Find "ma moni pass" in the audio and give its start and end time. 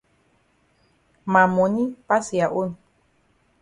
1.31-2.25